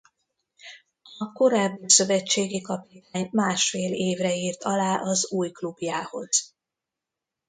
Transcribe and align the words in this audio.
A 1.17 1.31
korábbi 1.33 1.89
szövetségi 1.89 2.61
kapitány 2.61 3.29
másfél 3.31 3.93
évre 3.93 4.35
írt 4.35 4.63
alá 4.63 4.99
az 5.01 5.31
új 5.31 5.51
klubjához. 5.51 6.55